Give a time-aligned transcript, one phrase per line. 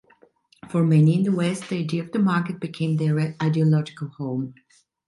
[0.67, 4.55] For many in the West, the idea of the market became their ideological home.